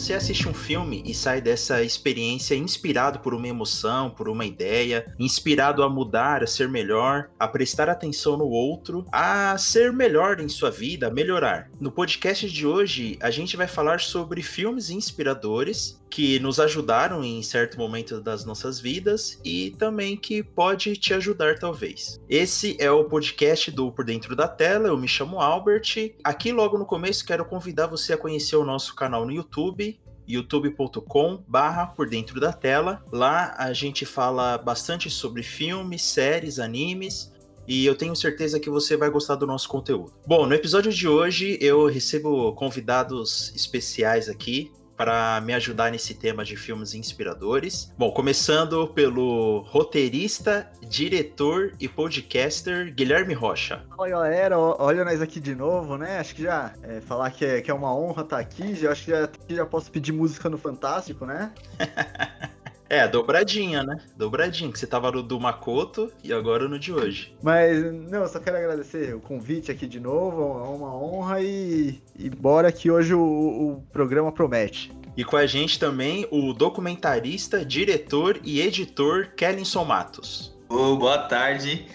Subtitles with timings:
[0.00, 5.14] você assiste um filme e sai dessa experiência inspirado por uma emoção, por uma ideia,
[5.18, 10.48] inspirado a mudar, a ser melhor, a prestar atenção no outro, a ser melhor em
[10.48, 11.70] sua vida, a melhorar.
[11.78, 17.42] No podcast de hoje, a gente vai falar sobre filmes inspiradores que nos ajudaram em
[17.42, 22.20] certo momento das nossas vidas e também que pode te ajudar talvez.
[22.28, 26.14] Esse é o podcast do Por Dentro da Tela, eu me chamo Albert.
[26.24, 31.44] Aqui logo no começo quero convidar você a conhecer o nosso canal no YouTube, youtube.com
[31.46, 33.02] barra por dentro da tela.
[33.12, 37.32] Lá a gente fala bastante sobre filmes, séries, animes.
[37.68, 40.12] E eu tenho certeza que você vai gostar do nosso conteúdo.
[40.26, 46.44] Bom, no episódio de hoje eu recebo convidados especiais aqui para me ajudar nesse tema
[46.44, 47.90] de filmes inspiradores.
[47.96, 53.82] Bom, começando pelo roteirista, diretor e podcaster Guilherme Rocha.
[53.96, 56.18] Oi, galera, olha nós aqui de novo, né?
[56.18, 59.06] Acho que já é, falar que é, que é uma honra estar aqui, já, acho
[59.06, 61.50] que já, já posso pedir música no Fantástico, né?
[62.90, 64.00] É, dobradinha, né?
[64.16, 67.32] Dobradinha, que você tava no do Makoto e agora no de hoje.
[67.40, 72.28] Mas, não, só quero agradecer o convite aqui de novo, é uma honra e, e
[72.28, 74.92] bora que hoje o, o programa promete.
[75.16, 80.58] E com a gente também o documentarista, diretor e editor Kellinson Matos.
[80.68, 81.86] Oh, boa tarde.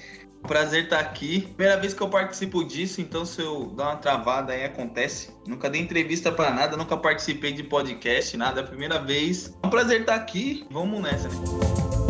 [0.48, 1.42] Prazer estar aqui.
[1.42, 5.30] Primeira vez que eu participo disso, então se eu dar uma travada aí acontece.
[5.48, 8.62] Nunca dei entrevista para nada, nunca participei de podcast, nada.
[8.62, 9.56] É a primeira vez.
[9.64, 10.66] É um prazer estar aqui.
[10.70, 12.05] Vamos nessa, né?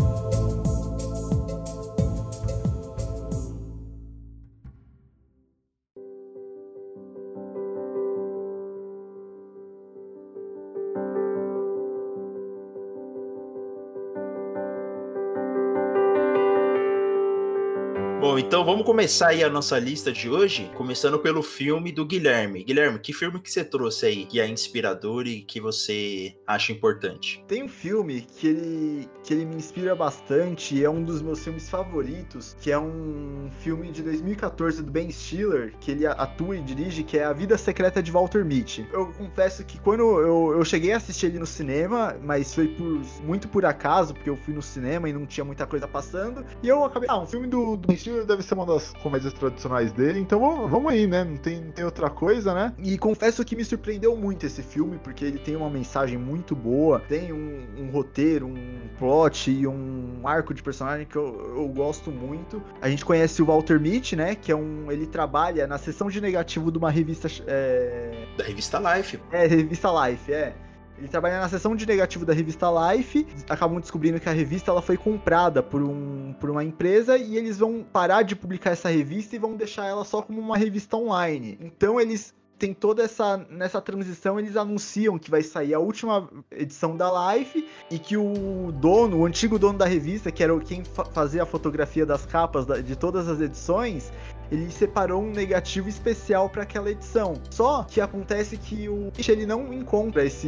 [18.25, 22.63] Bom, então vamos começar aí a nossa lista de hoje, começando pelo filme do Guilherme.
[22.63, 27.45] Guilherme, que filme que você trouxe aí que é inspirador e que você acha importante?
[27.47, 31.69] Tem um filme que ele, que ele me inspira bastante, é um dos meus filmes
[31.69, 37.03] favoritos, que é um filme de 2014 do Ben Stiller, que ele atua e dirige,
[37.03, 38.88] que é A Vida Secreta de Walter Mitty.
[38.91, 43.01] Eu confesso que quando eu, eu cheguei a assistir ele no cinema, mas foi por,
[43.23, 46.67] muito por acaso, porque eu fui no cinema e não tinha muita coisa passando, e
[46.67, 49.91] eu acabei, ah, um filme do, do Ben Stiller deve ser uma das comédias tradicionais
[49.91, 51.23] dele, então vamos, vamos aí, né?
[51.23, 52.73] Não tem, tem outra coisa, né?
[52.77, 56.99] E confesso que me surpreendeu muito esse filme, porque ele tem uma mensagem muito boa,
[56.99, 62.11] tem um, um roteiro, um plot e um arco de personagem que eu, eu gosto
[62.11, 62.61] muito.
[62.81, 64.35] A gente conhece o Walter Mitty, né?
[64.35, 64.91] Que é um.
[64.91, 67.27] Ele trabalha na seção de negativo de uma revista.
[67.47, 68.27] É...
[68.37, 69.19] Da revista Life.
[69.31, 70.55] É, revista Life, é.
[70.97, 73.28] Ele trabalha na seção de negativo da revista Life.
[73.50, 77.57] Acabam descobrindo que a revista ela foi comprada por, um, por uma empresa e eles
[77.57, 81.57] vão parar de publicar essa revista e vão deixar ela só como uma revista online.
[81.61, 82.33] Então eles
[82.65, 87.67] tem toda essa nessa transição eles anunciam que vai sair a última edição da Life
[87.91, 91.45] e que o dono, o antigo dono da revista, que era quem fa fazia a
[91.45, 94.11] fotografia das capas de todas as edições,
[94.51, 97.35] ele separou um negativo especial para aquela edição.
[97.51, 100.47] Só que acontece que o ele não encontra esse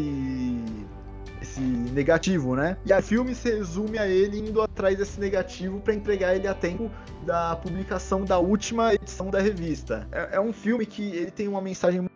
[1.42, 2.78] esse negativo, né?
[2.86, 6.54] E a filme se resume a ele indo atrás desse negativo para entregar ele a
[6.54, 6.92] tempo
[7.26, 10.08] da publicação da última edição da revista.
[10.12, 12.08] É, é um filme que ele tem uma mensagem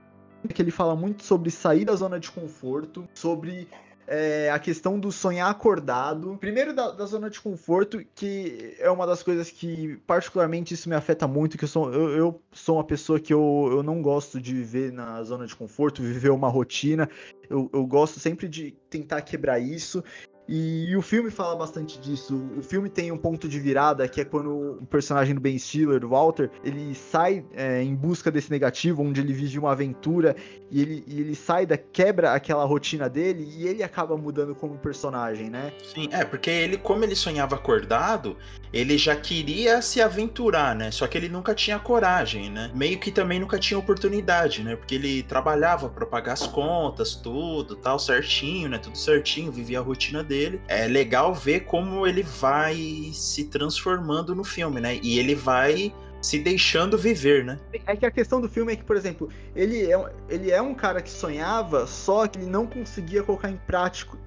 [0.54, 3.68] que ele fala muito sobre sair da zona de conforto, sobre
[4.08, 6.38] é, a questão do sonhar acordado.
[6.40, 10.96] Primeiro da, da, zona de conforto, que é uma das coisas que particularmente isso me
[10.96, 14.42] afeta muito, que eu sou, eu, eu sou uma pessoa que eu, eu não gosto
[14.42, 17.10] de viver na zona de conforto, viver uma rotina.
[17.52, 20.04] Eu, eu gosto sempre de tentar quebrar isso.
[20.48, 22.50] E, e, o filme fala bastante disso.
[22.58, 26.00] O filme tem um ponto de virada que é quando o personagem do Ben Stiller,
[26.00, 30.36] do Walter, ele sai é, em busca desse negativo, onde ele vive uma aventura
[30.70, 34.78] e ele, e ele sai da quebra aquela rotina dele e ele acaba mudando como
[34.78, 35.72] personagem, né?
[35.84, 38.36] Sim, é porque ele, como ele sonhava acordado,
[38.74, 40.92] ele já queria se aventurar, né?
[40.92, 42.72] Só que ele nunca tinha coragem, né?
[42.74, 44.76] Meio que também nunca tinha oportunidade, né?
[44.76, 48.78] Porque ele trabalhava para pagar as contas, tudo, tal, certinho, né?
[48.78, 50.31] Tudo certinho, vivia a rotina dele.
[50.68, 55.00] É legal ver como ele vai se transformando no filme, né?
[55.02, 57.60] E ele vai se deixando viver, né?
[57.74, 60.74] É que a questão do filme é que, por exemplo, ele é, ele é um
[60.74, 63.60] cara que sonhava, só que ele não conseguia colocar em,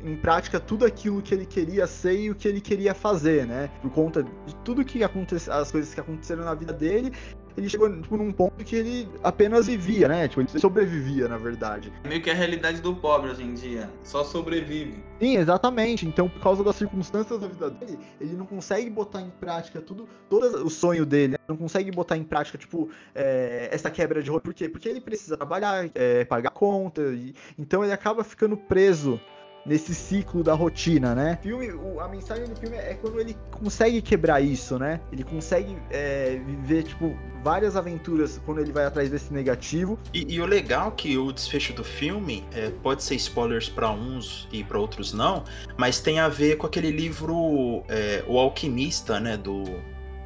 [0.03, 3.71] em prática tudo aquilo que ele queria ser e o que ele queria fazer, né?
[3.81, 7.13] Por conta de tudo que aconteceu, as coisas que aconteceram na vida dele,
[7.57, 10.29] ele chegou tipo, num ponto que ele apenas vivia, né?
[10.29, 11.93] Tipo, ele sobrevivia, na verdade.
[12.09, 13.89] Meio que a realidade do pobre hoje em dia.
[14.03, 15.03] Só sobrevive.
[15.21, 16.07] Sim, exatamente.
[16.07, 20.09] Então, por causa das circunstâncias da vida dele, ele não consegue botar em prática tudo,
[20.29, 21.33] todo o sonho dele.
[21.33, 21.39] Né?
[21.47, 24.45] Não consegue botar em prática, tipo, é, essa quebra de rotina.
[24.45, 24.69] Por quê?
[24.69, 27.03] Porque ele precisa trabalhar, é, pagar conta.
[27.03, 29.21] E, então ele acaba ficando preso
[29.65, 31.39] nesse ciclo da rotina, né?
[31.43, 35.01] filme, o, a mensagem do filme é quando ele consegue quebrar isso, né?
[35.13, 39.99] Ele consegue é, viver, tipo, várias aventuras quando ele vai atrás desse negativo.
[40.13, 43.91] E, e o legal é que o desfecho do filme é, pode ser spoilers para
[43.91, 45.45] uns e para outros não,
[45.77, 49.37] mas tem a ver com aquele livro é, O Alquimista, né?
[49.37, 49.65] Do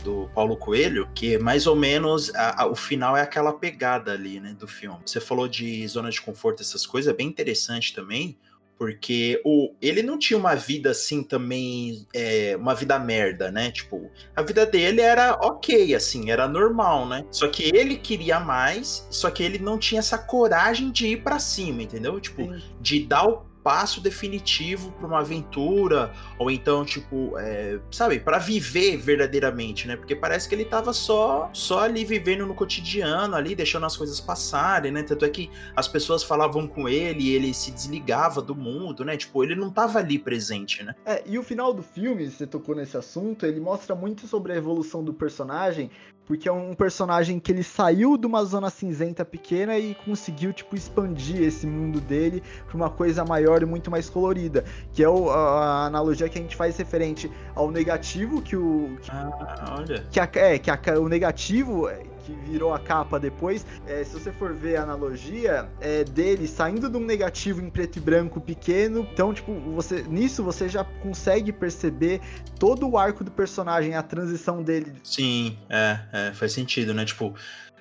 [0.04, 4.40] do Paulo Coelho, que mais ou menos a, a, o final é aquela pegada ali,
[4.40, 4.98] né, do filme.
[5.04, 8.38] Você falou de zona de conforto, essas coisas, é bem interessante também,
[8.78, 13.72] porque o, ele não tinha uma vida assim também, é, uma vida merda, né?
[13.72, 17.24] Tipo, a vida dele era ok, assim, era normal, né?
[17.30, 21.38] Só que ele queria mais, só que ele não tinha essa coragem de ir para
[21.40, 22.20] cima, entendeu?
[22.20, 22.62] Tipo, Sim.
[22.80, 28.96] de dar o passo definitivo para uma aventura, ou então, tipo, é, sabe, para viver
[28.96, 29.94] verdadeiramente, né?
[29.94, 34.20] Porque parece que ele tava só, só ali vivendo no cotidiano, ali, deixando as coisas
[34.20, 35.02] passarem, né?
[35.02, 39.18] Tanto é que as pessoas falavam com ele e ele se desligava do mundo, né?
[39.18, 40.94] Tipo, ele não tava ali presente, né?
[41.04, 44.56] É, e o final do filme, você tocou nesse assunto, ele mostra muito sobre a
[44.56, 45.90] evolução do personagem,
[46.28, 50.76] porque é um personagem que ele saiu de uma zona cinzenta pequena e conseguiu, tipo,
[50.76, 54.62] expandir esse mundo dele para uma coisa maior e muito mais colorida.
[54.92, 58.98] Que é o, a, analogia que a gente faz referente ao negativo que o.
[59.00, 60.04] Que, ah, olha.
[60.10, 61.88] Que a, é, que a, o negativo
[62.28, 66.90] que virou a capa depois, é, se você for ver a analogia, é dele saindo
[66.90, 69.08] de um negativo em preto e branco pequeno.
[69.12, 72.20] Então, tipo, você nisso você já consegue perceber
[72.58, 74.92] todo o arco do personagem, a transição dele.
[75.02, 77.04] Sim, é, é faz sentido, né?
[77.04, 77.34] Tipo,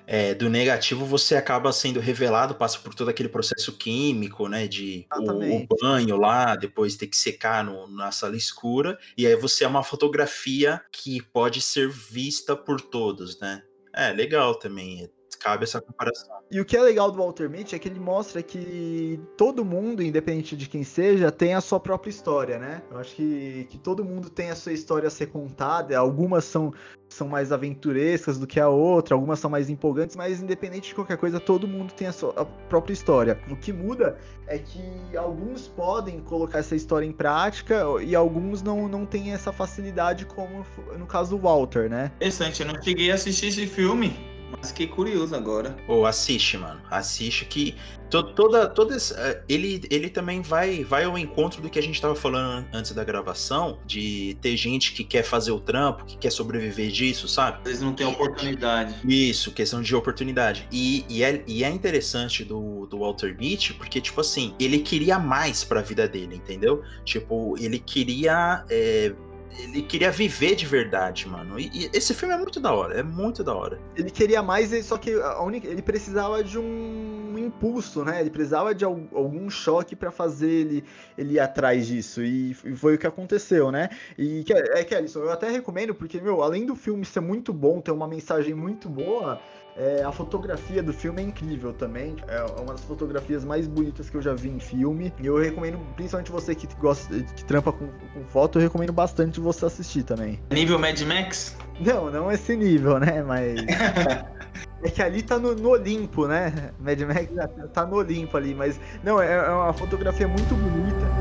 [0.06, 4.66] é, do negativo você acaba sendo revelado, passa por todo aquele processo químico, né?
[4.66, 9.36] De o, o, banho lá, depois ter que secar no, na sala escura, e aí
[9.36, 13.62] você é uma fotografia que pode ser vista por todos, né?
[13.98, 15.10] É, legal também.
[15.40, 16.36] Cabe essa comparação.
[16.50, 20.02] E o que é legal do Walter Mitty é que ele mostra que todo mundo,
[20.02, 22.82] independente de quem seja, tem a sua própria história, né?
[22.90, 25.96] Eu acho que, que todo mundo tem a sua história a ser contada.
[25.96, 26.72] Algumas são,
[27.08, 31.16] são mais aventurescas do que a outra, algumas são mais empolgantes, mas independente de qualquer
[31.16, 33.40] coisa, todo mundo tem a sua a própria história.
[33.50, 38.88] O que muda é que alguns podem colocar essa história em prática e alguns não,
[38.88, 40.64] não têm essa facilidade, como
[40.98, 42.12] no caso do Walter, né?
[42.16, 44.37] Interessante, eu não cheguei a assistir esse filme.
[44.50, 45.76] Mas fiquei curioso agora.
[45.86, 46.80] Ou oh, assiste, mano.
[46.90, 47.74] Assiste que
[48.08, 52.00] to, toda, toda essa, ele, ele também vai, vai ao encontro do que a gente
[52.00, 56.30] tava falando antes da gravação, de ter gente que quer fazer o trampo, que quer
[56.30, 57.60] sobreviver disso, sabe?
[57.66, 58.94] Eles não têm oportunidade.
[59.04, 60.66] Isso, questão de oportunidade.
[60.72, 65.18] E, e, é, e é interessante do, do Walter Mitty, porque, tipo assim, ele queria
[65.18, 66.82] mais pra vida dele, entendeu?
[67.04, 69.12] Tipo, ele queria é,
[69.58, 71.58] ele queria viver de verdade, mano.
[71.58, 73.78] E, e, esse filme é muito da hora, é muito da hora.
[73.96, 78.20] Ele queria mais, só que única, ele precisava de um impulso, né?
[78.20, 80.84] Ele precisava de algum choque para fazer ele,
[81.16, 82.22] ele ir atrás disso.
[82.22, 83.88] E foi o que aconteceu, né?
[84.16, 84.44] E
[84.74, 88.06] é, Kellyson, eu até recomendo, porque, meu, além do filme ser muito bom, ter uma
[88.08, 89.40] mensagem muito boa,
[89.76, 92.16] é, a fotografia do filme é incrível também.
[92.26, 95.12] É uma das fotografias mais bonitas que eu já vi em filme.
[95.20, 99.40] E eu recomendo, principalmente você que gosta, que trampa com, com foto, eu recomendo bastante
[99.40, 100.40] você assistir também.
[100.50, 101.56] Nível Mad Max?
[101.80, 103.22] Não, não esse nível, né?
[103.22, 103.60] Mas.
[104.80, 106.70] É que ali tá no, no, Olimpo, né?
[106.78, 107.28] Mad Max
[107.72, 111.17] tá no Olimpo ali, mas não, é, é uma fotografia muito bonita.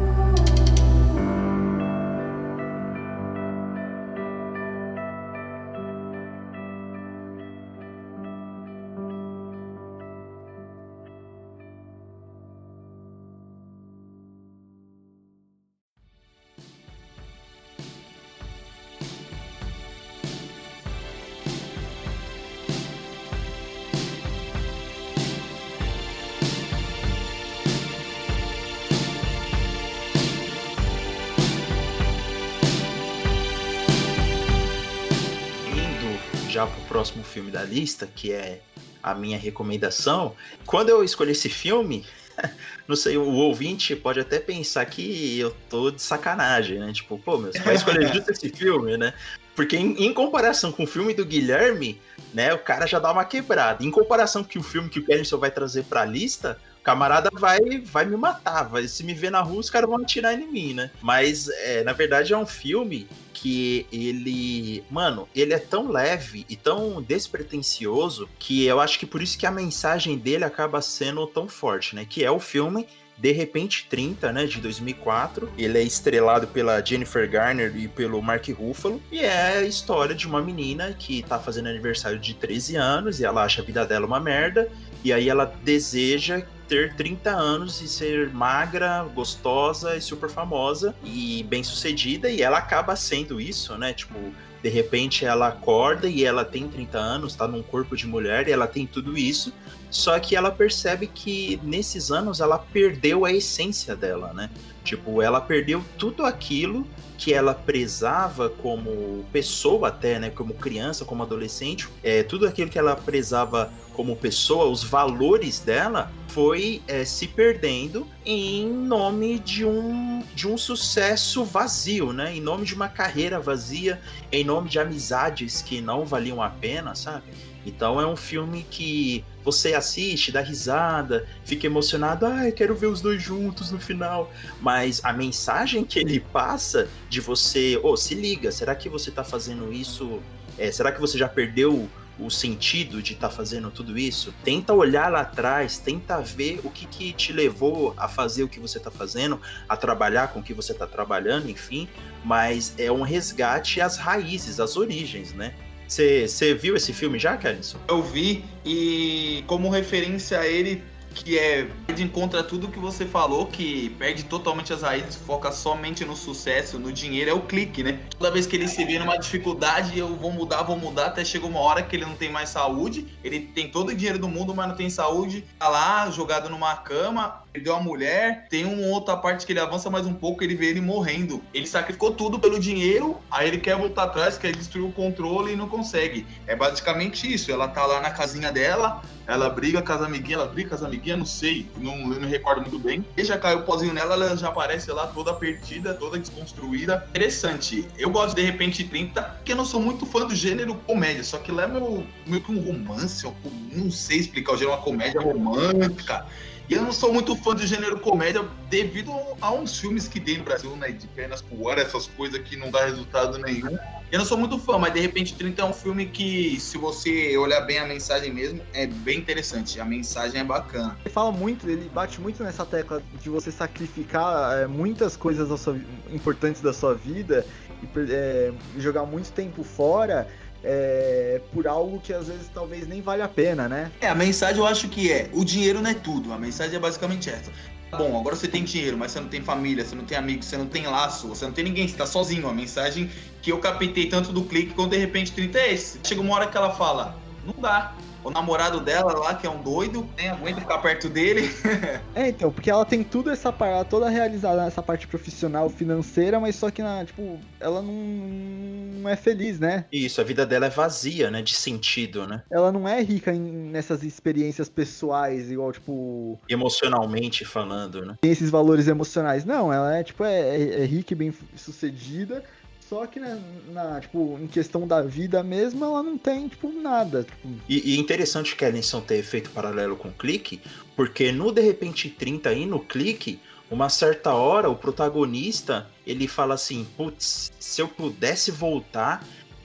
[36.57, 38.61] Já pro próximo filme da lista, que é
[39.03, 40.35] a minha recomendação.
[40.65, 42.03] Quando eu escolhi esse filme,
[42.87, 46.91] não sei, o ouvinte pode até pensar que eu tô de sacanagem, né?
[46.91, 49.13] Tipo, pô, meu, você vai escolher justo esse filme, né?
[49.55, 52.01] Porque em, em, comparação com o filme do Guilherme,
[52.33, 53.85] né, o cara já dá uma quebrada.
[53.85, 58.05] Em comparação com o filme que o Kellyson vai trazer pra lista, camarada vai, vai
[58.05, 60.89] me matar, vai, se me ver na rua, os caras vão atirar em mim, né?
[61.01, 66.55] Mas, é, na verdade, é um filme que ele, mano, ele é tão leve e
[66.55, 71.49] tão despretensioso que eu acho que por isso que a mensagem dele acaba sendo tão
[71.49, 72.05] forte, né?
[72.09, 75.51] Que é o filme de repente 30, né, de 2004.
[75.57, 79.01] Ele é estrelado pela Jennifer Garner e pelo Mark Ruffalo.
[79.11, 83.25] E é a história de uma menina que tá fazendo aniversário de 13 anos e
[83.25, 84.71] ela acha a vida dela uma merda.
[85.03, 91.43] E aí ela deseja ter 30 anos e ser magra, gostosa e super famosa e
[91.43, 92.29] bem sucedida.
[92.29, 93.93] E ela acaba sendo isso, né?
[93.93, 94.17] Tipo,
[94.61, 98.51] de repente ela acorda e ela tem 30 anos, tá num corpo de mulher e
[98.51, 99.53] ela tem tudo isso.
[99.89, 104.49] Só que ela percebe que nesses anos ela perdeu a essência dela, né?
[104.87, 111.23] Tipo, ela perdeu tudo aquilo que ela prezava como pessoa até, né, como criança, como
[111.23, 117.27] adolescente, é, tudo aquilo que ela prezava como pessoa, os valores dela, foi é, se
[117.27, 122.35] perdendo em nome de um, de um sucesso vazio, né?
[122.35, 123.99] Em nome de uma carreira vazia,
[124.31, 127.23] em nome de amizades que não valiam a pena, sabe?
[127.67, 133.01] Então é um filme que você assiste, dá risada, fica emocionado, ah, quero ver os
[133.01, 134.31] dois juntos no final.
[134.61, 139.21] Mas a mensagem que ele passa de você, oh, se liga, será que você tá
[139.21, 140.21] fazendo isso?
[140.57, 144.33] É, será que você já perdeu o sentido de estar tá fazendo tudo isso?
[144.45, 148.61] Tenta olhar lá atrás, tenta ver o que, que te levou a fazer o que
[148.61, 151.89] você está fazendo, a trabalhar com o que você está trabalhando, enfim.
[152.23, 155.53] Mas é um resgate às raízes, às origens, né?
[155.87, 157.77] Você viu esse filme já, Kellyson?
[157.87, 160.83] Eu vi e como referência a ele
[161.23, 166.05] que é de encontra tudo que você falou, que perde totalmente as raízes, foca somente
[166.05, 167.99] no sucesso, no dinheiro, é o clique, né?
[168.17, 171.45] Toda vez que ele se vê numa dificuldade, eu vou mudar, vou mudar, até chega
[171.45, 174.53] uma hora que ele não tem mais saúde, ele tem todo o dinheiro do mundo,
[174.53, 179.17] mas não tem saúde, tá lá jogado numa cama, perdeu a mulher, tem uma outra
[179.17, 181.41] parte que ele avança mais um pouco, ele vê ele morrendo.
[181.51, 185.55] Ele sacrificou tudo pelo dinheiro, aí ele quer voltar atrás, quer destruir o controle e
[185.55, 186.25] não consegue.
[186.45, 190.51] É basicamente isso, ela tá lá na casinha dela, ela briga com as amiguinhas, ela
[190.51, 193.03] briga com as amiguinhas, não sei, não, não recordo muito bem.
[193.17, 197.07] E já caiu o pozinho nela, ela já aparece lá toda perdida, toda desconstruída.
[197.09, 197.87] Interessante.
[197.97, 201.39] Eu gosto de repente 30, porque eu não sou muito fã do gênero comédia, só
[201.39, 201.79] que leva
[202.27, 203.27] meio que um romance,
[203.73, 206.23] não sei explicar o gênero, uma comédia romântica.
[206.69, 210.37] E eu não sou muito fã do gênero comédia devido a uns filmes que tem
[210.37, 210.91] no Brasil, né?
[210.91, 213.77] De pernas pro ar, essas coisas que não dá resultado nenhum.
[214.11, 217.37] Eu não sou muito fã, mas de repente 30 é um filme que, se você
[217.37, 219.79] olhar bem a mensagem mesmo, é bem interessante.
[219.79, 220.97] A mensagem é bacana.
[221.05, 225.57] Ele fala muito, ele bate muito nessa tecla de você sacrificar é, muitas coisas da
[225.57, 227.45] sua, importantes da sua vida
[227.81, 230.27] e é, jogar muito tempo fora
[230.63, 233.91] é, por algo que às vezes talvez nem vale a pena, né?
[234.01, 236.33] É, a mensagem eu acho que é: o dinheiro não é tudo.
[236.33, 237.51] A mensagem é basicamente essa.
[237.91, 240.57] Bom, agora você tem dinheiro, mas você não tem família, você não tem amigos, você
[240.57, 242.47] não tem laço, você não tem ninguém, você tá sozinho.
[242.49, 243.09] A mensagem
[243.41, 245.99] que eu captei tanto do clique quanto de repente 30 é esse.
[246.03, 249.61] Chega uma hora que ela fala: não dá o namorado dela lá, que é um
[249.61, 251.49] doido, nem aguenta ficar perto dele.
[252.15, 256.55] é, então, porque ela tem tudo essa parada toda realizada nessa parte profissional, financeira, mas
[256.55, 259.85] só que, na, tipo, ela não, não é feliz, né?
[259.91, 261.41] Isso, a vida dela é vazia, né?
[261.41, 262.43] De sentido, né?
[262.49, 266.39] Ela não é rica em, nessas experiências pessoais, igual, tipo.
[266.49, 268.15] Emocionalmente falando, né?
[268.21, 269.45] Tem esses valores emocionais.
[269.45, 272.43] Não, ela é, tipo, é, é, é rica e bem sucedida
[272.89, 277.23] só que, né, na, tipo, em questão da vida mesmo, ela não tem, tipo, nada.
[277.23, 277.49] Tipo...
[277.67, 280.61] E, e interessante que a Ellison ter feito paralelo com o clique,
[280.95, 283.39] porque no De Repente 30 aí, no clique,
[283.69, 289.23] uma certa hora, o protagonista, ele fala assim, putz, se eu pudesse voltar...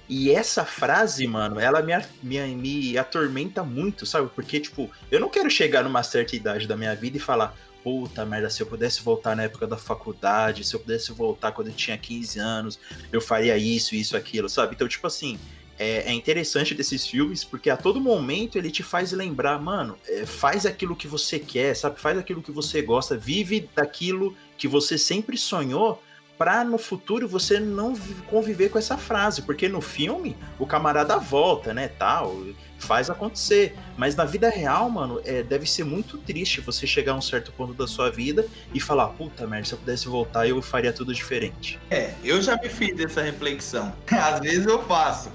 [0.09, 4.29] E essa frase, mano, ela me, me, me atormenta muito, sabe?
[4.35, 8.25] Porque, tipo, eu não quero chegar numa certa idade da minha vida e falar, puta
[8.25, 11.75] merda, se eu pudesse voltar na época da faculdade, se eu pudesse voltar quando eu
[11.75, 12.79] tinha 15 anos,
[13.12, 14.75] eu faria isso, isso, aquilo, sabe?
[14.75, 15.39] Então, tipo assim,
[15.79, 20.25] é, é interessante desses filmes porque a todo momento ele te faz lembrar, mano, é,
[20.25, 22.01] faz aquilo que você quer, sabe?
[22.01, 26.03] Faz aquilo que você gosta, vive daquilo que você sempre sonhou
[26.39, 27.95] para no futuro você não
[28.29, 32.37] conviver com essa frase, porque no filme o camarada volta, né, tal,
[32.83, 37.17] faz acontecer, mas na vida real, mano, é, deve ser muito triste você chegar a
[37.17, 40.61] um certo ponto da sua vida e falar, puta merda, se eu pudesse voltar eu
[40.61, 41.79] faria tudo diferente.
[41.91, 45.31] É, eu já me fiz essa reflexão, às vezes eu faço,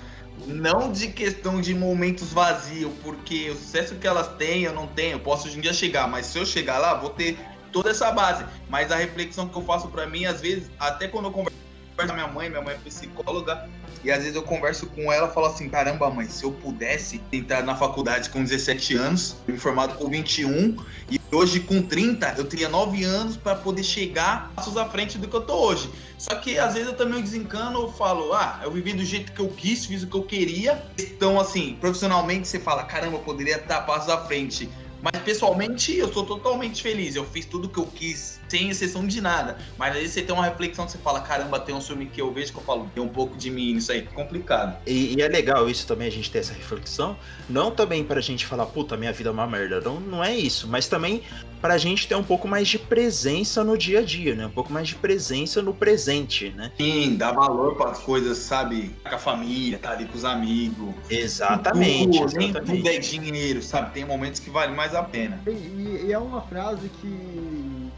[0.46, 5.14] não de questão de momentos vazios, porque o sucesso que elas têm eu não tenho,
[5.14, 7.38] eu posso hoje em dia chegar, mas se eu chegar lá, vou ter
[7.72, 8.46] toda essa base.
[8.70, 11.67] Mas a reflexão que eu faço para mim, às vezes, até quando eu converso
[12.06, 13.68] com a minha mãe, minha mãe é psicóloga,
[14.04, 17.22] e às vezes eu converso com ela e falo assim: caramba, mãe, se eu pudesse
[17.32, 20.78] entrar na faculdade com 17 anos, me formado com 21,
[21.10, 25.28] e Hoje, com 30, eu teria 9 anos para poder chegar passos à frente do
[25.28, 25.90] que eu tô hoje.
[26.18, 29.42] Só que às vezes eu também desencano, eu falo, ah, eu vivi do jeito que
[29.42, 30.82] eu quis, fiz o que eu queria.
[30.98, 34.70] Então, assim, profissionalmente você fala, caramba, eu poderia estar passos à frente.
[35.02, 37.14] Mas pessoalmente eu sou totalmente feliz.
[37.16, 39.58] Eu fiz tudo que eu quis, sem exceção de nada.
[39.78, 42.32] Mas aí você tem uma reflexão que você fala: caramba, tem um filme que eu
[42.32, 44.04] vejo que eu falo, tem um pouco de mim nisso aí.
[44.04, 44.78] Complicado.
[44.86, 47.18] E, e, é legal isso também, a gente ter essa reflexão.
[47.50, 49.82] Não também pra gente falar, puta, minha vida é uma merda.
[49.82, 50.68] Não, não é isso.
[50.68, 51.24] Mas também
[51.62, 54.46] pra gente ter um pouco mais de presença no dia a dia, né?
[54.46, 56.72] Um pouco mais de presença no presente, né?
[56.78, 58.96] Sim, dar valor para as coisas, sabe?
[59.08, 60.94] Com a família, tá ali com os amigos.
[61.10, 62.20] Exatamente.
[62.20, 62.38] Tudo, exatamente.
[62.38, 63.94] Nem tudo é dinheiro, sabe?
[63.94, 65.40] Tem momentos que vale mais a pena.
[65.48, 67.08] E, e é uma frase que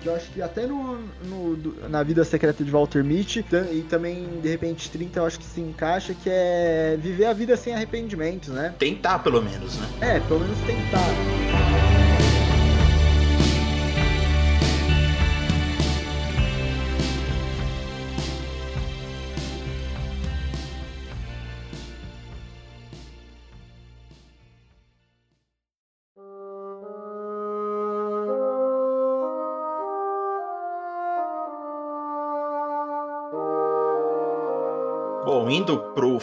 [0.07, 4.49] eu acho que até no, no, na vida secreta de Walter Mitty e também, de
[4.49, 8.73] repente, 30 eu acho que se encaixa, que é viver a vida sem arrependimentos, né?
[8.77, 9.87] Tentar, pelo menos, né?
[10.01, 11.48] É, pelo menos tentar.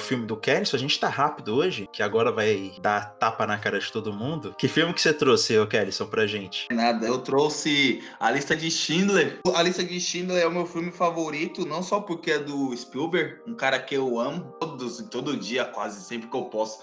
[0.06, 3.78] Filme do Kerrison, a gente tá rápido hoje, que agora vai dar tapa na cara
[3.78, 4.54] de todo mundo.
[4.56, 6.68] Que filme que você trouxe, ô Kerrison, pra gente?
[6.70, 9.40] Nada, eu trouxe A Lista de Schindler.
[9.54, 13.40] A Lista de Schindler é o meu filme favorito, não só porque é do Spielberg,
[13.46, 16.80] um cara que eu amo todos, todo dia, quase sempre que eu posso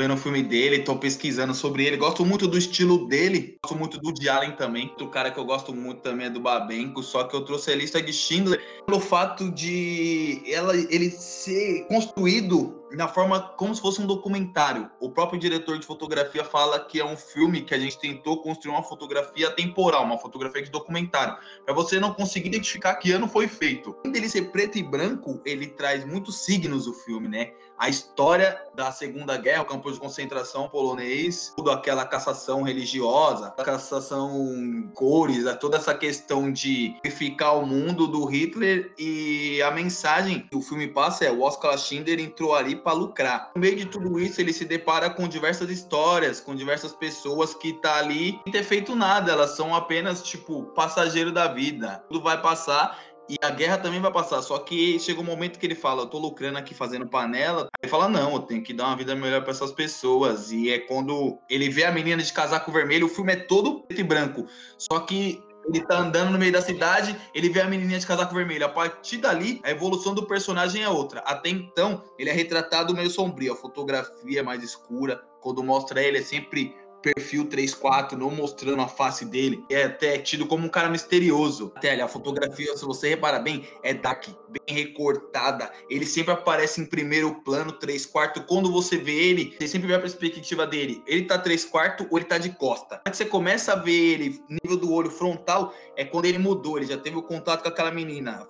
[0.00, 1.98] vendo o filme dele, tô pesquisando sobre ele.
[1.98, 4.88] Gosto muito do estilo dele, gosto muito do de Allen também.
[4.88, 7.76] Outro cara que eu gosto muito também é do Babenco, só que eu trouxe a
[7.76, 14.00] lista de Schindler pelo fato de ela, ele ser construído na forma como se fosse
[14.00, 14.90] um documentário.
[15.00, 18.72] O próprio diretor de fotografia fala que é um filme que a gente tentou construir
[18.72, 23.46] uma fotografia temporal, uma fotografia de documentário, para você não conseguir identificar que ano foi
[23.46, 23.94] feito.
[24.00, 27.52] Além dele ser preto e branco, ele traz muitos signos o filme, né?
[27.80, 34.90] A história da Segunda Guerra, o campo de concentração polonês, toda aquela cassação religiosa, cassação
[34.94, 40.60] cores, toda essa questão de purificar o mundo do Hitler e a mensagem que o
[40.60, 43.50] filme passa é o Oscar Schindler entrou ali para lucrar.
[43.54, 47.72] No meio de tudo isso, ele se depara com diversas histórias, com diversas pessoas que
[47.72, 52.04] tá ali sem ter feito nada, elas são apenas tipo passageiro da vida.
[52.08, 52.98] Tudo vai passar
[53.30, 54.42] e a guerra também vai passar.
[54.42, 57.68] Só que chega um momento que ele fala: Eu tô lucrando aqui fazendo panela.
[57.80, 60.50] Ele fala: Não, eu tenho que dar uma vida melhor para essas pessoas.
[60.50, 64.00] E é quando ele vê a menina de casaco vermelho, o filme é todo preto
[64.00, 64.46] e branco.
[64.76, 68.34] Só que ele tá andando no meio da cidade, ele vê a menininha de casaco
[68.34, 68.64] vermelho.
[68.64, 71.20] A partir dali, a evolução do personagem é outra.
[71.20, 75.22] Até então, ele é retratado meio sombrio, a fotografia é mais escura.
[75.40, 79.64] Quando mostra ele, é sempre perfil 3-4, não mostrando a face dele.
[79.70, 81.72] É até tido como um cara misterioso.
[81.76, 85.70] Até a fotografia, se você reparar bem, é dark, bem recortada.
[85.88, 88.44] Ele sempre aparece em primeiro plano, 3 quartos.
[88.46, 91.02] Quando você vê ele, você sempre vê a perspectiva dele.
[91.06, 93.00] Ele tá 3 quartos ou ele tá de costa.
[93.04, 96.76] Quando você começa a ver ele, nível do olho frontal, é quando ele mudou.
[96.76, 98.46] Ele já teve o contato com aquela menina.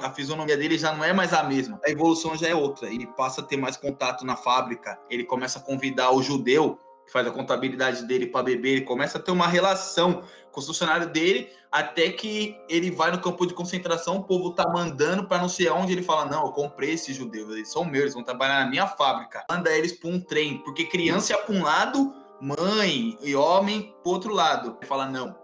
[0.00, 1.80] A, a fisionomia dele já não é mais a mesma.
[1.84, 2.88] A evolução já é outra.
[2.88, 4.98] Ele passa a ter mais contato na fábrica.
[5.08, 6.78] Ele começa a convidar o judeu
[7.12, 11.08] faz a contabilidade dele para beber, ele começa a ter uma relação com o funcionário
[11.08, 15.48] dele, até que ele vai no campo de concentração, o povo tá mandando para não
[15.48, 18.64] sei aonde, ele fala, não, eu comprei esses judeus, eles são meus, eles vão trabalhar
[18.64, 19.44] na minha fábrica.
[19.50, 24.12] Manda eles para um trem, porque criança é para um lado, mãe e homem para
[24.12, 24.76] outro lado.
[24.80, 25.36] Ele fala, não,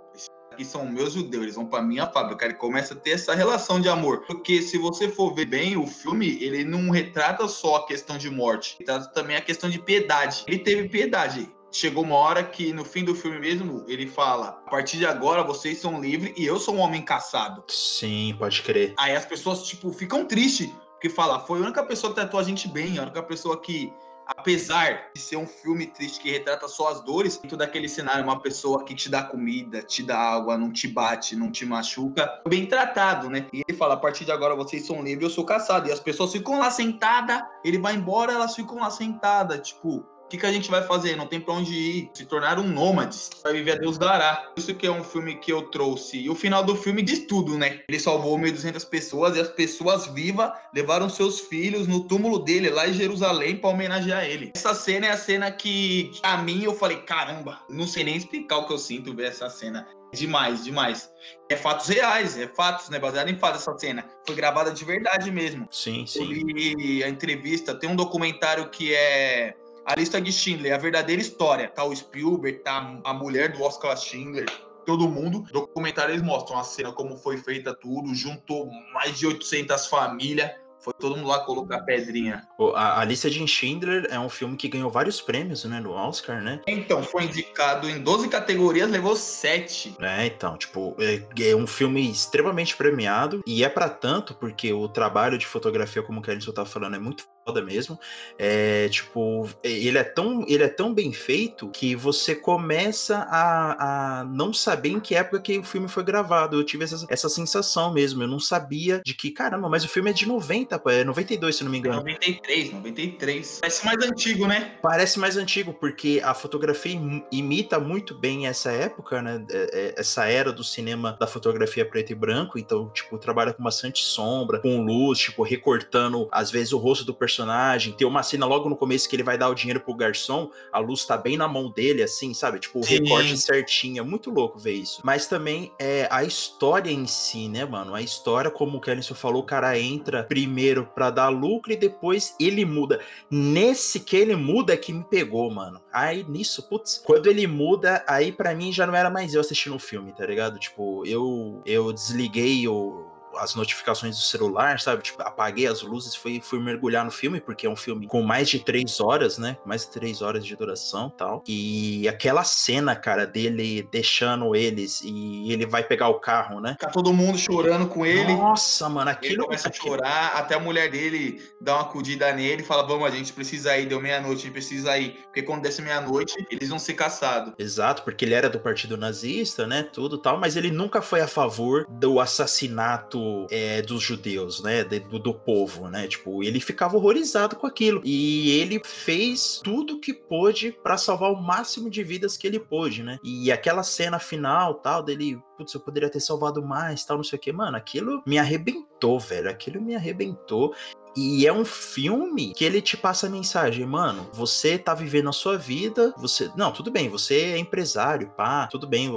[0.57, 2.45] que são meus judeus, eles vão para minha fábrica.
[2.45, 4.25] Ele começa a ter essa relação de amor.
[4.27, 8.31] Porque se você for ver bem, o filme, ele não retrata só a questão de
[8.31, 10.45] morte, ele trata também a questão de piedade.
[10.47, 14.71] Ele teve piedade chegou uma hora que no fim do filme mesmo ele fala: a
[14.71, 17.62] partir de agora vocês são livres e eu sou um homem caçado.
[17.69, 18.95] Sim, pode crer.
[18.97, 22.43] Aí as pessoas, tipo, ficam tristes, porque fala: foi a única pessoa que tratou a
[22.43, 23.93] gente bem, a única pessoa que.
[24.29, 28.41] Apesar de ser um filme triste que retrata só as dores, dentro daquele cenário, uma
[28.41, 32.67] pessoa que te dá comida, te dá água, não te bate, não te machuca, bem
[32.67, 33.47] tratado, né?
[33.53, 35.89] E ele fala: a partir de agora vocês são livres, eu sou caçado.
[35.89, 40.29] E as pessoas ficam lá sentadas, ele vai embora, elas ficam lá sentadas, tipo, o
[40.29, 41.15] que, que a gente vai fazer?
[41.15, 42.11] Não tem para onde ir.
[42.12, 43.31] Se tornar um nômades.
[43.45, 44.51] Vai viver a Deus dará.
[44.57, 46.19] Isso que é um filme que eu trouxe.
[46.19, 47.81] E o final do filme diz tudo, né?
[47.89, 52.89] Ele salvou 1.200 pessoas e as pessoas vivas levaram seus filhos no túmulo dele, lá
[52.89, 54.51] em Jerusalém, para homenagear ele.
[54.57, 58.59] Essa cena é a cena que, a mim, eu falei: caramba, não sei nem explicar
[58.59, 59.87] o que eu sinto ver essa cena.
[60.12, 61.11] Demais, demais.
[61.49, 62.99] É fatos reais, é fatos, né?
[62.99, 64.05] Baseado em fatos essa cena.
[64.27, 65.69] Foi gravada de verdade mesmo.
[65.71, 66.43] Sim, sim.
[66.57, 69.55] E a entrevista, tem um documentário que é
[69.87, 71.68] a lista de Schindler, a verdadeira história.
[71.68, 74.46] Tá o Spielberg, tá a mulher do Oscar Schindler.
[74.85, 75.44] todo mundo.
[75.53, 80.51] Documentário eles mostram a cena, como foi feita tudo, juntou mais de 800 famílias
[80.87, 82.46] foi todo mundo lá colocar pedrinha.
[82.77, 86.40] A, a Lista de Schindler é um filme que ganhou vários prêmios, né, no Oscar,
[86.40, 86.61] né?
[86.64, 89.96] Então, foi indicado em 12 categorias, levou 7.
[90.01, 94.88] É, então, tipo, é, é um filme extremamente premiado e é para tanto porque o
[94.88, 97.99] trabalho de fotografia, como o Kelly tá falando, é muito foda mesmo.
[98.37, 104.25] É, tipo, ele é tão, ele é tão bem feito que você começa a, a
[104.25, 106.59] não saber em que época que o filme foi gravado.
[106.59, 108.23] Eu tive essa, essa sensação mesmo.
[108.23, 111.63] Eu não sabia de que, caramba, mas o filme é de 90, é 92, se
[111.63, 111.97] não me engano.
[111.97, 113.59] 93, 93.
[113.61, 114.75] Parece mais antigo, né?
[114.83, 119.45] Parece mais antigo, porque a fotografia imita muito bem essa época, né?
[119.51, 122.59] É, é, essa era do cinema da fotografia preto e branco.
[122.59, 127.15] Então, tipo, trabalha com bastante sombra, com luz, tipo, recortando, às vezes, o rosto do
[127.15, 127.92] personagem personagem.
[127.92, 130.79] Tem uma cena logo no começo que ele vai dar o dinheiro pro garçom, a
[130.79, 132.59] luz tá bem na mão dele, assim, sabe?
[132.59, 133.03] Tipo, o Sim.
[133.03, 134.01] recorte certinho.
[134.01, 135.01] É muito louco ver isso.
[135.05, 137.94] Mas também é a história em si, né, mano?
[137.94, 142.35] A história, como o Kellyson falou, o cara entra primeiro para dar lucro e depois
[142.40, 143.01] ele muda.
[143.31, 145.81] Nesse que ele muda é que me pegou, mano.
[145.92, 149.77] Aí nisso, putz, quando ele muda, aí para mim já não era mais eu assistindo
[149.77, 150.59] o filme, tá ligado?
[150.59, 153.06] Tipo, eu eu desliguei o
[153.38, 155.03] as notificações do celular, sabe?
[155.03, 158.49] Tipo, apaguei as luzes, fui, fui mergulhar no filme, porque é um filme com mais
[158.49, 159.57] de três horas, né?
[159.64, 161.42] Mais de três horas de duração tal.
[161.46, 166.77] E aquela cena, cara, dele deixando eles e ele vai pegar o carro, né?
[166.79, 168.35] Fica todo mundo chorando com ele.
[168.35, 169.35] Nossa, mano, aquilo.
[169.35, 173.07] Ele começa a chorar, até a mulher dele dá uma acudida nele e fala: Vamos,
[173.07, 175.18] a gente precisa ir, deu meia-noite, a gente precisa ir.
[175.25, 177.55] Porque quando desce meia-noite, eles vão ser caçados.
[177.59, 179.83] Exato, porque ele era do partido nazista, né?
[179.83, 184.85] Tudo tal, mas ele nunca foi a favor do assassinato é, dos judeus, né?
[184.85, 186.07] Do, do, povo, né?
[186.07, 188.01] Tipo, ele ficava horrorizado com aquilo.
[188.05, 193.03] E ele fez tudo que pôde para salvar o máximo de vidas que ele pôde,
[193.03, 193.19] né?
[193.23, 197.38] E aquela cena final, tal, dele, putz, eu poderia ter salvado mais, tal, não sei
[197.38, 199.51] o que, mano, aquilo me arrebentou, velho.
[199.51, 200.75] Aquilo me arrebentou.
[201.16, 205.33] E é um filme que ele te passa a mensagem, mano, você tá vivendo a
[205.33, 206.51] sua vida, você.
[206.55, 209.11] Não, tudo bem, você é empresário, pá, tudo bem,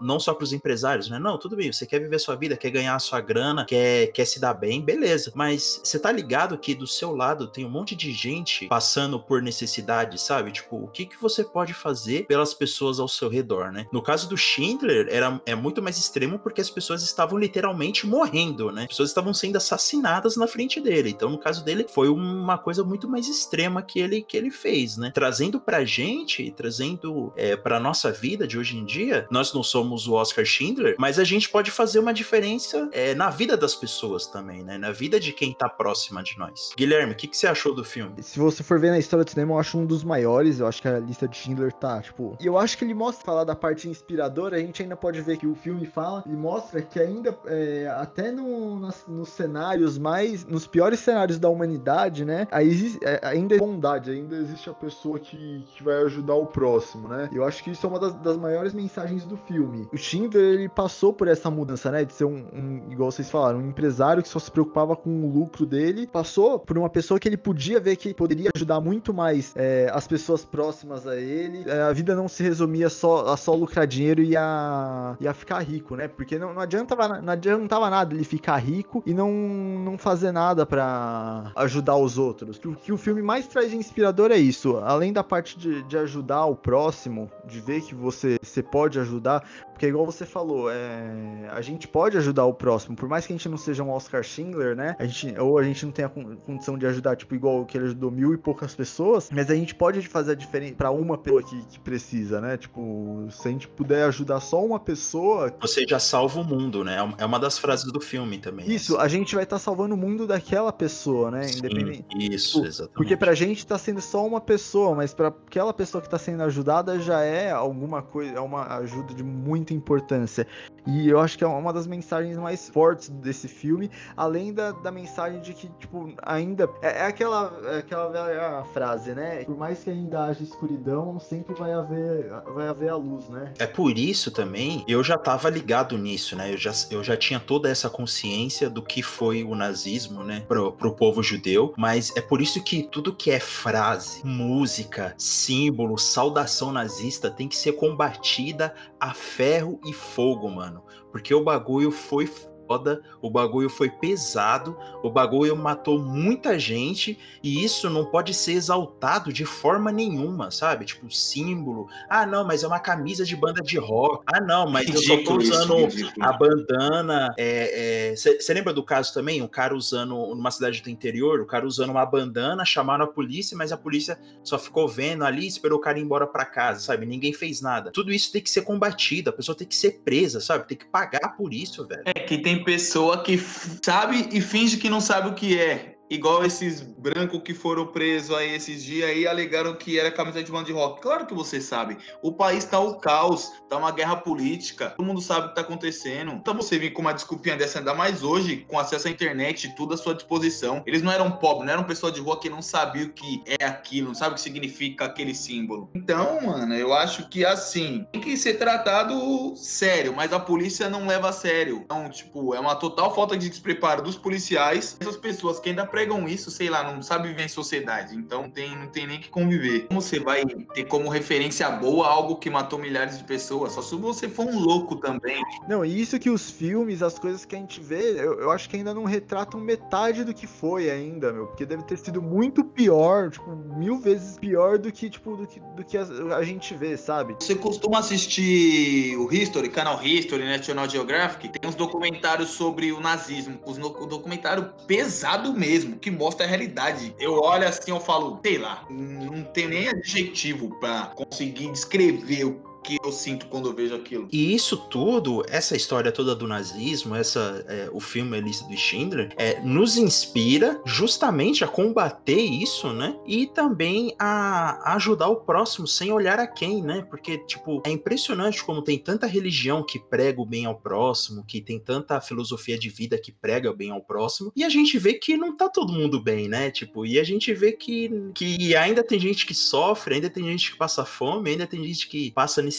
[0.00, 1.18] não só pros empresários, né?
[1.18, 4.06] Não, tudo bem, você quer viver a sua vida, quer ganhar a sua grana, quer,
[4.12, 5.32] quer se dar bem, beleza.
[5.34, 9.42] Mas você tá ligado que do seu lado tem um monte de gente passando por
[9.42, 10.50] necessidade, sabe?
[10.50, 13.86] Tipo, o que, que você pode fazer pelas pessoas ao seu redor, né?
[13.92, 18.70] No caso do Schindler, era, é muito mais extremo porque as pessoas estavam literalmente morrendo,
[18.70, 18.82] né?
[18.82, 21.10] As pessoas estavam sendo assassinadas na frente dele.
[21.10, 24.96] Então, no caso dele, foi uma coisa muito mais extrema que ele, que ele fez,
[24.96, 25.10] né?
[25.14, 30.06] Trazendo pra gente, trazendo é, pra nossa vida de hoje em dia, nós não somos
[30.06, 34.26] o Oscar Schindler, mas a gente pode fazer uma diferença é, na vida das pessoas
[34.26, 34.78] também, né?
[34.78, 36.72] Na vida de quem tá próxima de nós.
[36.76, 38.22] Guilherme, o que, que você achou do filme?
[38.22, 40.60] Se você for ver na história do cinema, eu acho um dos maiores.
[40.60, 42.36] Eu acho que a lista de Schindler tá, tipo.
[42.40, 44.56] E eu acho que ele mostra falar da parte inspiradora.
[44.56, 48.30] A gente ainda pode ver que o filme fala e mostra que ainda, é, até
[48.30, 50.44] no, nos, nos cenários mais.
[50.44, 52.46] nos piores cenários da humanidade, né?
[52.50, 57.08] Aí é, ainda é bondade, ainda existe a pessoa que, que vai ajudar o próximo,
[57.08, 57.30] né?
[57.32, 59.88] Eu acho que isso é uma das, das maiores mensagens do filme.
[59.90, 62.04] O Schindler, ele passou por essa mudança, né?
[62.04, 65.32] De ser um, um, igual vocês falaram, um empresário que só se preocupava com o
[65.32, 69.54] lucro dele, passou por uma pessoa que ele podia ver que poderia ajudar muito mais
[69.56, 71.64] é, as pessoas próximas a ele.
[71.66, 75.32] É, a vida não se resumia só a só lucrar dinheiro e a, e a
[75.32, 76.08] ficar rico, né?
[76.08, 80.64] Porque não, não, adiantava, não adiantava nada ele ficar rico e não, não fazer nada
[80.66, 82.60] para ajudar os outros.
[82.64, 84.76] O que o filme mais traz de inspirador é isso.
[84.78, 89.44] Além da parte de, de ajudar o próximo, de ver que você, você pode ajudar,
[89.72, 93.36] porque igual você falou, é, a gente pode ajudar o próximo, por mais que a
[93.36, 94.96] gente não seja um Oscar Schindler, né?
[94.98, 98.10] A gente, ou a gente não tenha condição de ajudar, tipo, igual que ele ajudou
[98.10, 101.60] mil e poucas pessoas, mas a gente pode fazer a diferença para uma pessoa que,
[101.66, 102.56] que precisa, né?
[102.56, 105.43] Tipo, se a gente puder ajudar só uma pessoa.
[105.60, 106.96] Você já salva o mundo, né?
[107.18, 108.70] É uma das frases do filme também.
[108.70, 111.44] Isso, a gente vai estar tá salvando o mundo daquela pessoa né?
[111.44, 112.34] Sim, Independente.
[112.34, 112.94] Isso, exatamente.
[112.94, 116.42] Porque pra gente tá sendo só uma pessoa, mas pra aquela pessoa que tá sendo
[116.42, 120.46] ajudada já é alguma coisa, é uma ajuda de muita importância.
[120.86, 124.90] E eu acho que é uma das mensagens mais fortes desse filme, além da, da
[124.90, 126.68] mensagem de que, tipo, ainda.
[126.82, 129.44] É, é aquela, é aquela velha frase, né?
[129.44, 133.52] Por mais que ainda haja escuridão, sempre vai haver, vai haver a luz, né?
[133.58, 136.52] É por isso também, eu já tava ligado nisso, né?
[136.52, 140.44] Eu já, eu já tinha toda essa consciência do que foi o nazismo, né?
[140.46, 145.98] Pro, pro povo judeu, mas é por isso que tudo que é frase, música, símbolo,
[145.98, 150.82] saudação nazista tem que ser combatida a ferro e fogo, mano.
[151.10, 152.26] Porque o bagulho foi
[152.66, 158.52] foda, o bagulho foi pesado, o bagulho matou muita gente e isso não pode ser
[158.52, 160.84] exaltado de forma nenhuma, sabe?
[160.84, 161.88] Tipo, símbolo.
[162.08, 164.24] Ah, não, mas é uma camisa de banda de rock.
[164.32, 167.34] Ah, não, mas eu só tô usando isso, a bandana.
[167.36, 168.54] Você é, é...
[168.54, 169.42] lembra do caso também?
[169.42, 173.56] Um cara usando, numa cidade do interior, o cara usando uma bandana, chamaram a polícia,
[173.56, 177.06] mas a polícia só ficou vendo ali, esperou o cara ir embora para casa, sabe?
[177.06, 177.90] Ninguém fez nada.
[177.90, 180.66] Tudo isso tem que ser combatido, a pessoa tem que ser presa, sabe?
[180.66, 182.02] Tem que pagar por isso, velho.
[182.06, 183.38] É que tem pessoa que
[183.82, 185.93] sabe e finge que não sabe o que é.
[186.10, 190.52] Igual esses brancos que foram presos aí esses dias aí alegaram que era camisa de
[190.52, 191.00] banda de rock.
[191.00, 191.96] Claro que você sabe.
[192.22, 194.90] O país tá o caos, tá uma guerra política.
[194.90, 196.32] Todo mundo sabe o que tá acontecendo.
[196.32, 199.94] Então você vir com uma desculpinha dessa, ainda mais hoje, com acesso à internet, tudo
[199.94, 200.82] à sua disposição.
[200.86, 203.64] Eles não eram pobres, não eram pessoas de rua que não sabiam o que é
[203.64, 205.90] aquilo, não sabe o que significa aquele símbolo.
[205.94, 211.06] Então, mano, eu acho que assim, tem que ser tratado sério, mas a polícia não
[211.06, 211.82] leva a sério.
[211.84, 214.96] Então, tipo, é uma total falta de despreparo dos policiais.
[215.00, 218.76] Essas pessoas que ainda pregam isso, sei lá, não sabe viver em sociedade, então tem,
[218.76, 219.86] não tem nem que conviver.
[219.88, 223.72] Como você vai ter como referência boa algo que matou milhares de pessoas?
[223.72, 225.42] Só se você for um louco também.
[225.68, 228.68] Não, e isso que os filmes, as coisas que a gente vê, eu, eu acho
[228.68, 232.64] que ainda não retratam metade do que foi ainda, meu, porque deve ter sido muito
[232.64, 236.04] pior, tipo, mil vezes pior do que, tipo, do que, do que a,
[236.36, 237.36] a gente vê, sabe?
[237.38, 241.48] Você costuma assistir o History, canal History, National Geographic?
[241.48, 246.48] Tem uns documentários sobre o nazismo, os no, documentário pesado mesmo mesmo, que mostra a
[246.48, 247.14] realidade.
[247.18, 252.73] Eu olho assim, eu falo, sei lá, não tem nem adjetivo para conseguir descrever o
[252.84, 254.28] que eu sinto quando eu vejo aquilo.
[254.30, 258.76] E isso tudo, essa história toda do nazismo, essa, é, o filme A Lista do
[258.76, 263.16] Schindler, é, nos inspira justamente a combater isso, né?
[263.26, 267.06] E também a, a ajudar o próximo sem olhar a quem, né?
[267.08, 271.60] Porque, tipo, é impressionante como tem tanta religião que prega o bem ao próximo, que
[271.60, 275.14] tem tanta filosofia de vida que prega o bem ao próximo, e a gente vê
[275.14, 276.70] que não tá todo mundo bem, né?
[276.70, 280.72] Tipo, e a gente vê que, que ainda tem gente que sofre, ainda tem gente
[280.72, 282.73] que passa fome, ainda tem gente que passa necessidade,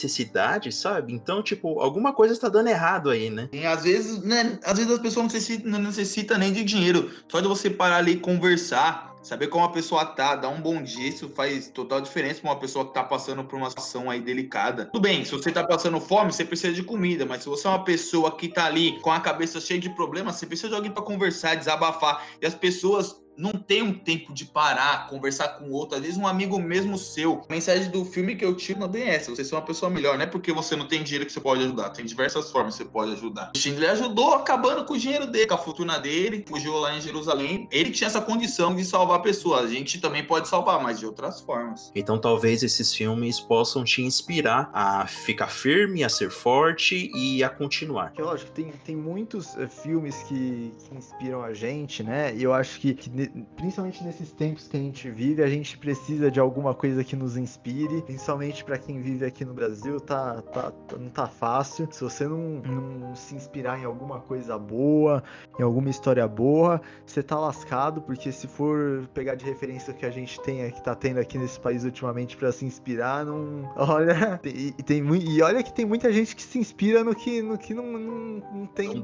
[0.72, 1.12] sabe?
[1.12, 3.48] Então, tipo, alguma coisa está dando errado aí, né?
[3.52, 4.58] E às vezes, né?
[4.64, 5.26] Às vezes as pessoas
[5.64, 7.10] não necessitam, não nem de dinheiro.
[7.28, 10.82] Só de você parar ali e conversar, saber como a pessoa tá, dar um bom
[10.82, 14.20] dia, isso faz total diferença para uma pessoa que tá passando por uma situação aí
[14.20, 14.86] delicada.
[14.86, 17.70] Tudo bem, se você tá passando fome, você precisa de comida, mas se você é
[17.70, 20.90] uma pessoa que tá ali com a cabeça cheia de problemas, você precisa de alguém
[20.90, 22.24] para conversar, desabafar.
[22.40, 26.26] E as pessoas não tem um tempo de parar, conversar com outro, às vezes um
[26.26, 27.42] amigo mesmo seu.
[27.48, 30.16] A mensagem do filme que eu tiro não é essa, você ser uma pessoa melhor,
[30.16, 32.84] não é porque você não tem dinheiro que você pode ajudar, tem diversas formas que
[32.84, 33.52] você pode ajudar.
[33.54, 37.00] O Schindler ajudou acabando com o dinheiro dele, com a fortuna dele, fugiu lá em
[37.00, 37.68] Jerusalém.
[37.70, 41.40] Ele tinha essa condição de salvar pessoas, a gente também pode salvar, mas de outras
[41.40, 41.90] formas.
[41.94, 47.48] Então talvez esses filmes possam te inspirar a ficar firme, a ser forte e a
[47.48, 48.12] continuar.
[48.12, 52.34] Que lógico, tem, tem muitos uh, filmes que, que, inspiram a gente, né?
[52.34, 53.25] E eu acho que, que
[53.56, 57.36] principalmente nesses tempos que a gente vive, a gente precisa de alguma coisa que nos
[57.36, 61.88] inspire, principalmente para quem vive aqui no Brasil, tá, tá, tá, não tá fácil.
[61.90, 65.22] Se você não, não se inspirar em alguma coisa boa,
[65.58, 70.06] em alguma história boa, você tá lascado, porque se for pegar de referência o que
[70.06, 73.70] a gente tem, que tá tendo aqui nesse país ultimamente para se inspirar, não.
[73.76, 77.58] Olha, tem, tem, e olha que tem muita gente que se inspira no que, no
[77.58, 78.94] que não, não, não tem.
[78.94, 79.02] Não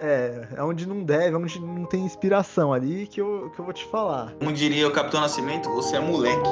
[0.00, 3.72] é, é onde não deve, onde não tem inspiração ali que eu, que eu vou
[3.72, 4.34] te falar.
[4.38, 6.48] Como diria o Capitão Nascimento, você é moleque.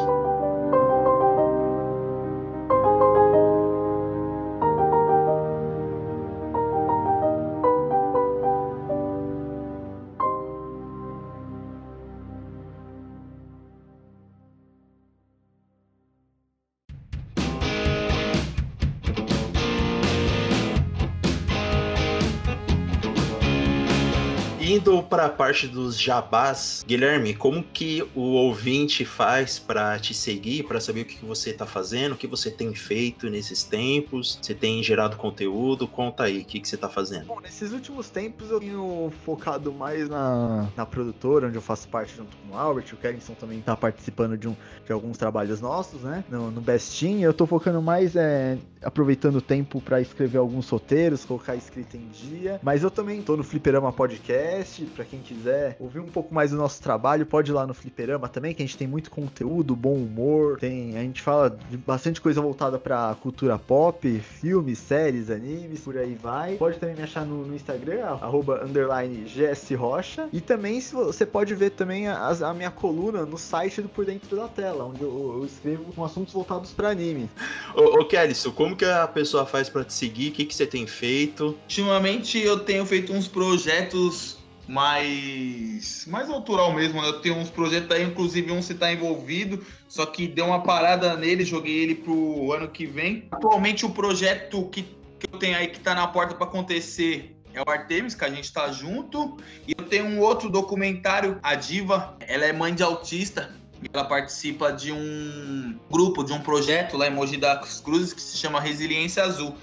[24.71, 30.63] Indo para a parte dos jabás, Guilherme, como que o ouvinte faz para te seguir,
[30.63, 34.39] para saber o que você está fazendo, o que você tem feito nesses tempos?
[34.41, 35.89] Você tem gerado conteúdo?
[35.89, 37.27] Conta aí, o que, que você está fazendo?
[37.27, 42.15] Bom, nesses últimos tempos eu tenho focado mais na, na produtora, onde eu faço parte
[42.17, 42.85] junto com o Albert.
[42.93, 44.55] O Kellinson também está participando de, um,
[44.87, 46.23] de alguns trabalhos nossos, né?
[46.31, 47.23] No, no Bestin.
[47.23, 52.07] Eu estou focando mais, é, aproveitando o tempo para escrever alguns roteiros, colocar escrita em
[52.11, 52.61] dia.
[52.63, 54.85] Mas eu também estou no Fliperama Podcast podcast.
[54.95, 58.29] Para quem quiser ouvir um pouco mais do nosso trabalho, pode ir lá no Fliperama
[58.29, 60.59] também, que a gente tem muito conteúdo, bom humor.
[60.59, 65.97] Tem, a gente fala de bastante coisa voltada para cultura pop, filmes, séries, animes, por
[65.97, 66.57] aí vai.
[66.57, 70.29] Pode também me achar no, no Instagram, arroba underline GS Rocha.
[70.33, 74.37] E também você pode ver também a, a, minha coluna no site do Por Dentro
[74.37, 77.29] da Tela, onde eu, eu escrevo com assuntos voltados para anime.
[77.75, 80.31] Ô, ô Kellyson, como que a pessoa faz para te seguir?
[80.31, 81.57] O que, que você tem feito?
[81.63, 87.09] Ultimamente eu tenho feito uns projetos mais mais autoral mesmo, né?
[87.09, 91.17] Eu tenho uns projetos aí, inclusive um você tá envolvido, só que deu uma parada
[91.17, 93.27] nele, joguei ele pro ano que vem.
[93.33, 94.83] Atualmente o projeto que,
[95.19, 98.31] que eu tenho aí que tá na porta para acontecer é o Artemis, que a
[98.31, 99.37] gente tá junto.
[99.67, 103.53] E eu tenho um outro documentário, a Diva, ela é mãe de autista.
[103.93, 108.37] Ela participa de um grupo, de um projeto lá em Mogi das Cruzes que se
[108.37, 109.57] chama Resiliência Azul.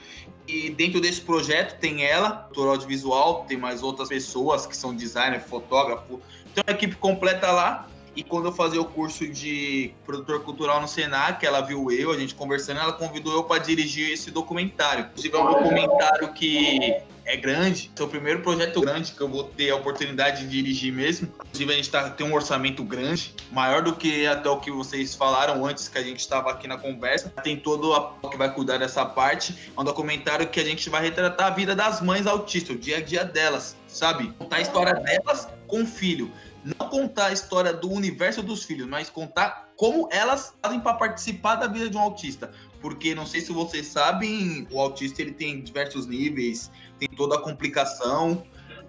[0.48, 5.42] E dentro desse projeto tem ela, ator audiovisual, tem mais outras pessoas que são designer,
[5.42, 6.22] fotógrafo.
[6.54, 7.88] Tem uma equipe completa lá.
[8.18, 12.18] E quando eu fazia o curso de produtor cultural no Senac, ela viu eu, a
[12.18, 15.06] gente conversando, ela convidou eu para dirigir esse documentário.
[15.06, 17.92] Inclusive é um documentário que é grande.
[17.96, 21.32] É o primeiro projeto grande que eu vou ter a oportunidade de dirigir mesmo.
[21.46, 25.14] Inclusive, a gente tá, tem um orçamento grande, maior do que até o que vocês
[25.14, 27.30] falaram antes que a gente estava aqui na conversa.
[27.44, 27.92] Tem todo
[28.24, 29.54] o que vai cuidar dessa parte.
[29.78, 32.98] É um documentário que a gente vai retratar a vida das mães autistas, o dia
[32.98, 34.34] a dia delas, sabe?
[34.40, 36.32] Contar a história delas com o filho.
[36.80, 41.56] Não contar a história do universo dos filhos, mas contar como elas fazem para participar
[41.56, 42.52] da vida de um autista
[42.82, 47.42] porque não sei se vocês sabem, o autista ele tem diversos níveis, tem toda a
[47.42, 48.44] complicação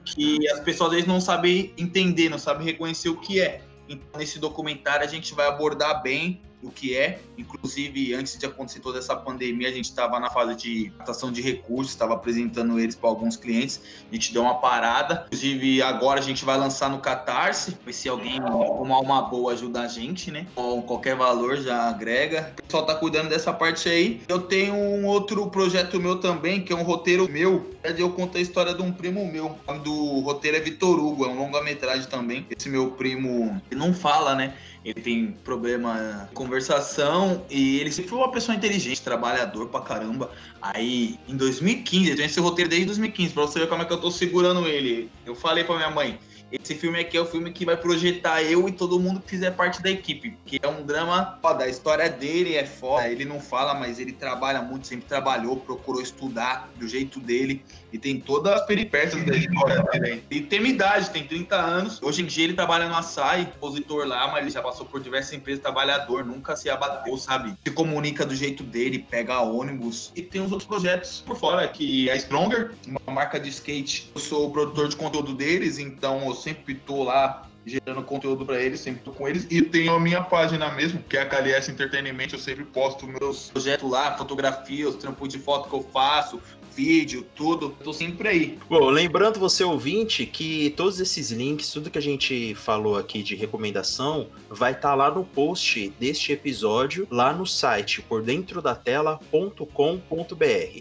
[0.04, 3.62] que as pessoas às vezes não sabem entender, não sabem reconhecer o que é.
[3.88, 7.21] Então, nesse documentário, a gente vai abordar bem o que é.
[7.37, 11.40] Inclusive, antes de acontecer toda essa pandemia, a gente estava na fase de captação de
[11.40, 13.81] recursos, estava apresentando eles para alguns clientes.
[14.11, 15.25] A gente deu uma parada.
[15.27, 17.77] Inclusive, agora a gente vai lançar no Catarse.
[17.90, 20.47] Se alguém arrumar uma boa ajudar a gente, né?
[20.55, 22.53] Com qualquer valor já agrega.
[22.59, 24.21] O pessoal tá cuidando dessa parte aí.
[24.29, 27.71] Eu tenho um outro projeto meu também, que é um roteiro meu.
[27.83, 29.47] Eu conto a história de um primo meu.
[29.66, 32.47] O nome do roteiro é Vitor Hugo, é um longa-metragem também.
[32.51, 34.55] Esse meu primo não fala, né?
[34.84, 40.30] Ele tem problema de conversação e ele sempre foi uma pessoa inteligente, trabalhador pra caramba.
[40.62, 43.92] Aí, em 2015, eu tenho esse roteiro desde 2015, pra você ver como é que
[43.92, 45.10] eu tô segurando ele.
[45.26, 46.18] Eu falei pra minha mãe,
[46.50, 49.50] esse filme aqui é o filme que vai projetar eu e todo mundo que fizer
[49.50, 51.64] parte da equipe, porque é um drama foda.
[51.64, 56.00] A história dele é foda, ele não fala, mas ele trabalha muito, sempre trabalhou, procurou
[56.00, 60.24] estudar do jeito dele e tem todas as peripécias da história dele.
[60.30, 62.02] E tem idade, tem 30 anos.
[62.02, 65.32] Hoje em dia ele trabalha no açaí, expositor lá, mas ele já passou por diversas
[65.32, 67.54] empresas, trabalhador, nunca se abateu, sabe?
[67.64, 70.12] Se comunica do jeito dele, pega ônibus.
[70.14, 74.11] E tem os outros projetos por fora, que é Stronger, uma marca de skate.
[74.14, 78.81] Eu sou o produtor de conteúdo deles, então sempre tô lá gerando conteúdo para eles,
[78.81, 79.46] sempre tô com eles.
[79.51, 83.51] E tenho a minha página mesmo, que é a KLS Entertainment, eu sempre posto meus
[83.51, 86.40] projetos lá, fotografias, trampos de foto que eu faço,
[86.74, 87.70] vídeo, tudo.
[87.83, 88.59] Tô sempre aí.
[88.68, 93.35] Bom, lembrando você ouvinte que todos esses links, tudo que a gente falou aqui de
[93.35, 98.74] recomendação, vai estar tá lá no post deste episódio, lá no site por dentro da
[98.74, 99.66] tela.com.br.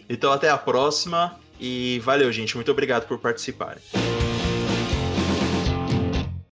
[0.08, 2.56] Então até a próxima e valeu, gente.
[2.56, 3.82] Muito obrigado por participarem.